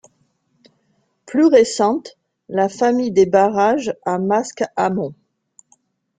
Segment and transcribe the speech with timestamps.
[1.27, 2.17] Plus récente,
[2.49, 5.13] la famille des barrages à masque amont.